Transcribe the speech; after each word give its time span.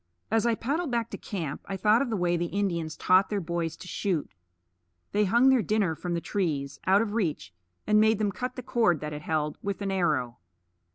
As 0.31 0.47
I 0.47 0.55
paddled 0.55 0.89
back 0.89 1.11
to 1.11 1.17
camp, 1.19 1.61
I 1.67 1.77
thought 1.77 2.01
of 2.01 2.09
the 2.09 2.17
way 2.17 2.35
the 2.35 2.47
Indians 2.47 2.97
taught 2.97 3.29
their 3.29 3.39
boys 3.39 3.77
to 3.77 3.87
shoot. 3.87 4.33
They 5.11 5.25
hung 5.25 5.49
their 5.49 5.61
dinner 5.61 5.93
from 5.93 6.15
the 6.15 6.19
trees, 6.21 6.79
out 6.87 7.03
of 7.03 7.13
reach, 7.13 7.53
and 7.85 8.01
made 8.01 8.17
them 8.17 8.31
cut 8.31 8.55
the 8.55 8.63
cord 8.63 8.99
that 9.01 9.13
held 9.21 9.57
it, 9.57 9.63
with 9.63 9.79
an 9.83 9.91
arrow. 9.91 10.39